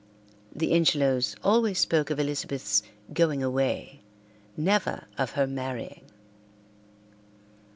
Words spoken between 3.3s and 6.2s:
away, never of her marrying.